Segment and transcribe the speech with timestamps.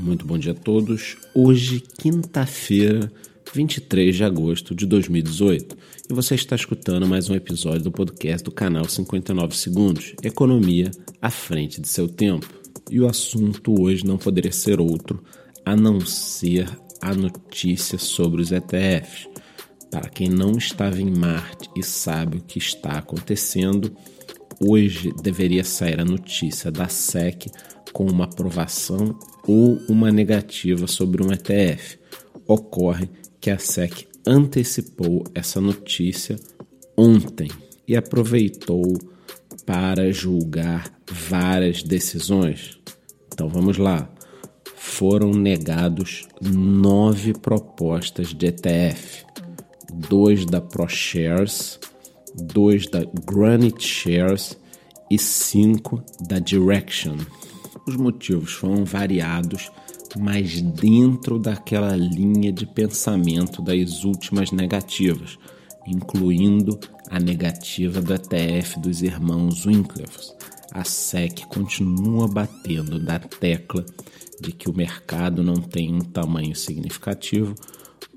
[0.00, 1.18] Muito bom dia a todos.
[1.34, 3.12] Hoje, quinta-feira,
[3.52, 5.76] 23 de agosto de 2018,
[6.08, 10.90] e você está escutando mais um episódio do podcast do canal 59 Segundos Economia
[11.20, 12.48] à frente de seu tempo.
[12.90, 15.22] E o assunto hoje não poderia ser outro
[15.66, 16.66] a não ser
[17.02, 19.28] a notícia sobre os ETFs.
[19.90, 23.94] Para quem não estava em Marte e sabe o que está acontecendo,
[24.58, 27.50] hoje deveria sair a notícia da SEC
[27.92, 31.98] com uma aprovação ou uma negativa sobre um ETF.
[32.46, 33.08] Ocorre
[33.40, 36.36] que a SEC antecipou essa notícia
[36.96, 37.50] ontem
[37.86, 38.98] e aproveitou
[39.64, 42.78] para julgar várias decisões.
[43.32, 44.08] Então vamos lá.
[44.76, 49.24] Foram negados nove propostas de ETF,
[49.92, 51.78] dois da ProShares,
[52.34, 54.58] dois da Granite Shares
[55.10, 57.16] e cinco da Direction.
[57.90, 59.68] Os motivos foram variados,
[60.16, 65.36] mas dentro daquela linha de pensamento das últimas negativas,
[65.84, 66.78] incluindo
[67.10, 70.36] a negativa do ETF dos irmãos Winklevoss.
[70.70, 73.84] A SEC continua batendo na tecla
[74.40, 77.56] de que o mercado não tem um tamanho significativo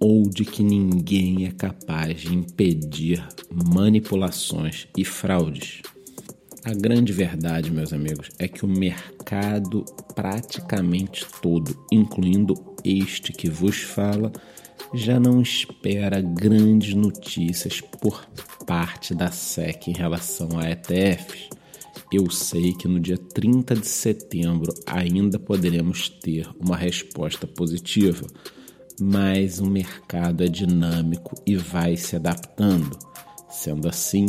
[0.00, 3.22] ou de que ninguém é capaz de impedir
[3.52, 5.82] manipulações e fraudes.
[6.68, 12.52] A grande verdade, meus amigos, é que o mercado praticamente todo, incluindo
[12.84, 14.30] este que vos fala,
[14.92, 18.22] já não espera grandes notícias por
[18.66, 21.48] parte da SEC em relação a ETFs.
[22.12, 28.26] Eu sei que no dia 30 de setembro ainda poderemos ter uma resposta positiva,
[29.00, 32.98] mas o mercado é dinâmico e vai se adaptando.
[33.48, 34.26] Sendo assim,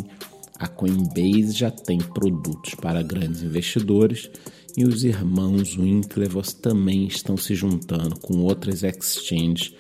[0.60, 4.30] a Coinbase já tem produtos para grandes investidores
[4.76, 9.74] e os irmãos Winklevoss também estão se juntando com outras exchanges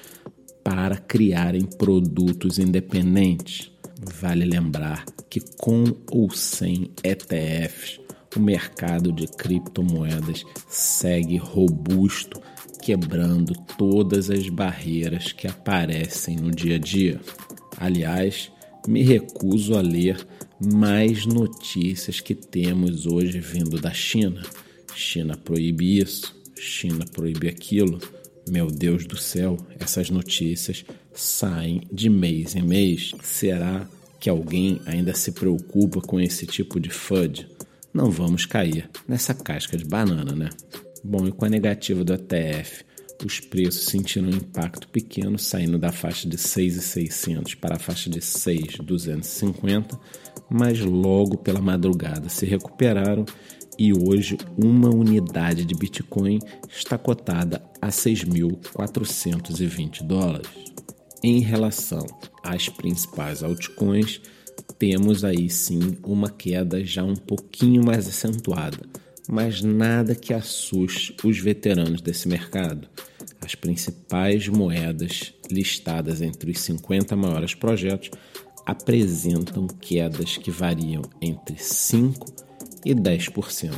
[0.64, 3.72] para criarem produtos independentes.
[4.22, 8.00] Vale lembrar que com ou sem ETFs,
[8.36, 12.42] o mercado de criptomoedas segue robusto,
[12.82, 17.20] quebrando todas as barreiras que aparecem no dia a dia.
[17.78, 18.50] Aliás,
[18.88, 20.26] me recuso a ler
[20.60, 24.44] mais notícias que temos hoje vindo da China.
[24.96, 28.00] China proíbe isso, China proíbe aquilo.
[28.50, 33.14] Meu Deus do céu, essas notícias saem de mês em mês.
[33.22, 33.88] Será
[34.20, 37.48] que alguém ainda se preocupa com esse tipo de FUD?
[37.94, 40.50] Não vamos cair nessa casca de banana, né?
[41.04, 42.84] Bom, e com a negativa do ETF
[43.26, 48.22] os preços sentiram um impacto pequeno, saindo da faixa de 6,600 para a faixa de
[48.22, 50.00] 6,250,
[50.50, 53.26] mas logo pela madrugada se recuperaram
[53.78, 60.50] e hoje uma unidade de Bitcoin está cotada a 6.420 dólares.
[61.24, 62.06] Em relação
[62.44, 64.22] às principais altcoins,
[64.78, 68.80] temos aí sim uma queda já um pouquinho mais acentuada,
[69.30, 72.88] mas nada que assuste os veteranos desse mercado
[73.42, 78.12] as principais moedas listadas entre os 50 maiores projetos
[78.66, 82.16] apresentam quedas que variam entre 5%
[82.86, 83.74] e 10%.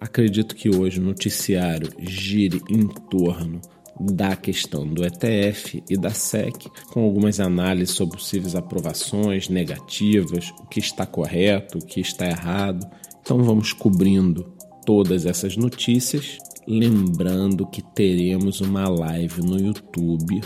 [0.00, 3.60] Acredito que hoje o noticiário gire em torno
[3.98, 10.66] da questão do ETF e da SEC, com algumas análises sobre possíveis aprovações negativas, o
[10.66, 12.88] que está correto, o que está errado.
[13.30, 14.44] Então vamos cobrindo
[14.84, 16.36] todas essas notícias
[16.66, 20.40] Lembrando que teremos uma live no YouTube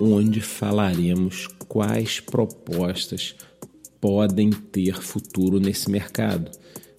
[0.00, 3.36] onde falaremos quais propostas
[4.00, 6.50] podem ter futuro nesse mercado,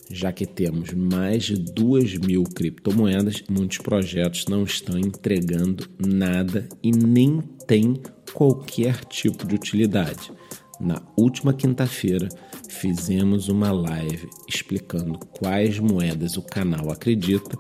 [0.10, 6.92] já que temos mais de 2 mil criptomoedas, muitos projetos não estão entregando nada e
[6.92, 8.02] nem têm
[8.34, 10.32] qualquer tipo de utilidade.
[10.80, 12.28] Na última quinta-feira,
[12.68, 17.58] fizemos uma live explicando quais moedas o canal acredita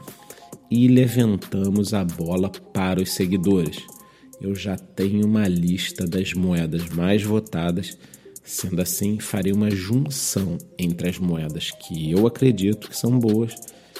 [0.69, 3.77] e levantamos a bola para os seguidores.
[4.41, 7.97] Eu já tenho uma lista das moedas mais votadas,
[8.43, 13.55] sendo assim, farei uma junção entre as moedas que eu acredito que são boas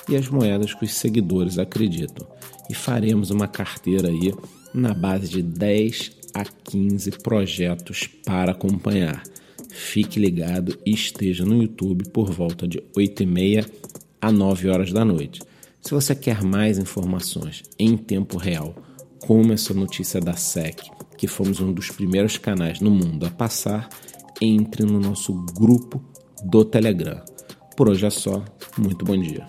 [0.09, 2.27] e as moedas que os seguidores acreditam.
[2.69, 4.33] E faremos uma carteira aí
[4.73, 9.23] na base de 10 a 15 projetos para acompanhar.
[9.69, 13.65] Fique ligado e esteja no YouTube por volta de 8 e meia
[14.21, 15.41] a 9 horas da noite.
[15.81, 18.75] Se você quer mais informações em tempo real,
[19.19, 20.81] como essa notícia da SEC,
[21.17, 23.89] que fomos um dos primeiros canais no mundo a passar,
[24.41, 26.03] entre no nosso grupo
[26.43, 27.21] do Telegram.
[27.75, 28.43] Por hoje é só.
[28.77, 29.47] Muito bom dia.